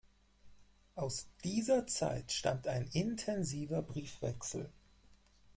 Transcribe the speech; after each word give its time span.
Aus 0.95 1.27
dieser 1.43 1.85
Zeit 1.85 2.31
stammt 2.31 2.67
ein 2.67 2.87
intensiver 2.91 3.83
Briefwechsel. 3.83 4.71